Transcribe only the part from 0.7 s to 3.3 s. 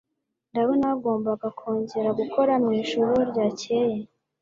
wagombaga kongera gukora mwijoro